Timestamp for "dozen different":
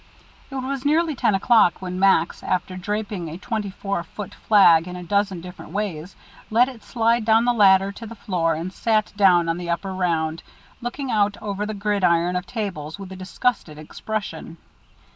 5.03-5.73